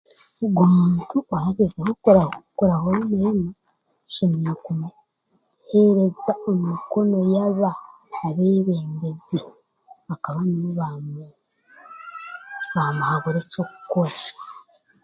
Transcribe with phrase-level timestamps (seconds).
[0.43, 2.23] Ogwo muntu oragyezaho kura
[2.57, 3.51] kurahura omurema
[4.07, 7.71] ashemereire kumuheereza emikono yaba
[8.27, 9.39] abeebembezi
[10.23, 11.23] kabanibo bamu
[12.73, 14.17] baamuhabura eky'okukora